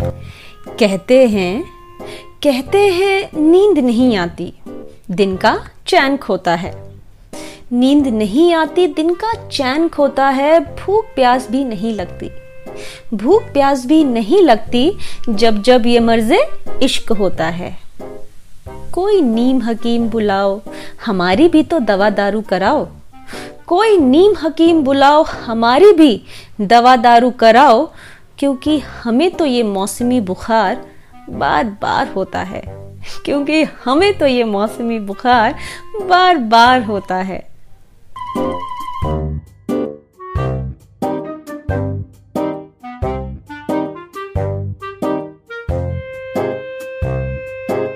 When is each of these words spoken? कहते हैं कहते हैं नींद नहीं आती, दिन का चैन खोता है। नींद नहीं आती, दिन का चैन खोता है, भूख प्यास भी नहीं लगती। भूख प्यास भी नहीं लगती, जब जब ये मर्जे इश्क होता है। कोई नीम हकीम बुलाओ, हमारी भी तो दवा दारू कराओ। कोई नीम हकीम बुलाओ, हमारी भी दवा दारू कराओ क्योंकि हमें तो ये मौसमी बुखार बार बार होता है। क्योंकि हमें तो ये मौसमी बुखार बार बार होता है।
कहते 0.00 1.26
हैं 1.26 1.64
कहते 2.42 2.78
हैं 2.78 3.40
नींद 3.40 3.78
नहीं 3.78 4.16
आती, 4.16 4.52
दिन 5.10 5.36
का 5.36 5.66
चैन 5.86 6.16
खोता 6.16 6.54
है। 6.54 6.74
नींद 7.72 8.06
नहीं 8.06 8.54
आती, 8.54 8.86
दिन 8.86 9.14
का 9.14 9.48
चैन 9.48 9.88
खोता 9.88 10.28
है, 10.28 10.60
भूख 10.60 11.04
प्यास 11.04 11.50
भी 11.50 11.64
नहीं 11.64 11.94
लगती। 11.94 12.30
भूख 13.14 13.42
प्यास 13.42 13.86
भी 13.86 14.04
नहीं 14.04 14.42
लगती, 14.42 14.92
जब 15.28 15.62
जब 15.62 15.86
ये 15.86 16.00
मर्जे 16.00 16.40
इश्क 16.82 17.12
होता 17.12 17.46
है। 17.46 17.78
कोई 18.92 19.20
नीम 19.20 19.62
हकीम 19.62 20.08
बुलाओ, 20.08 20.60
हमारी 21.06 21.48
भी 21.48 21.62
तो 21.62 21.78
दवा 21.78 22.10
दारू 22.10 22.40
कराओ। 22.40 22.88
कोई 23.66 23.96
नीम 23.96 24.34
हकीम 24.42 24.82
बुलाओ, 24.82 25.22
हमारी 25.22 25.92
भी 25.92 26.22
दवा 26.60 26.96
दारू 26.96 27.30
कराओ 27.30 27.90
क्योंकि 28.38 28.78
हमें 28.78 29.30
तो 29.30 29.44
ये 29.44 29.62
मौसमी 29.62 30.20
बुखार 30.20 30.86
बार 31.30 31.64
बार 31.64 32.08
होता 32.08 32.40
है। 32.40 32.62
क्योंकि 33.24 33.62
हमें 33.62 34.18
तो 34.18 34.26
ये 34.26 34.44
मौसमी 34.44 34.98
बुखार 34.98 35.54
बार 36.02 36.36
बार 36.36 36.82
होता 36.82 37.16
है। 37.16 37.46